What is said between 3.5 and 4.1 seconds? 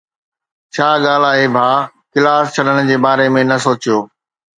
نه سوچيو.